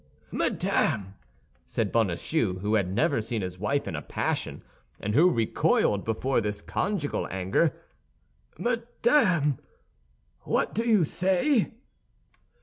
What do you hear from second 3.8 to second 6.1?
in a passion, and who recoiled